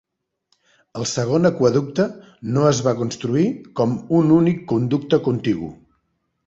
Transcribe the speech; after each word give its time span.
El 1.01 1.05
segon 1.11 1.49
aqüeducte 1.49 2.07
no 2.57 2.65
es 2.71 2.81
va 2.89 2.95
construir 3.03 3.47
com 3.81 3.95
un 4.23 4.35
únic 4.41 4.67
conducte 4.75 5.23
contigu. 5.31 5.73